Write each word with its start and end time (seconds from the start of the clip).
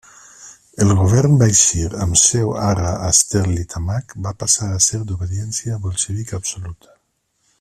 El 0.85 0.93
govern 0.99 1.35
baixkir, 1.41 1.89
amb 2.05 2.17
seu 2.21 2.55
ara 2.69 2.87
a 3.09 3.11
Sterlitamak, 3.19 4.17
va 4.29 4.33
passar 4.45 4.71
a 4.73 4.81
ser 4.89 5.03
d'obediència 5.11 5.81
bolxevic 5.87 6.37
absoluta. 6.41 6.95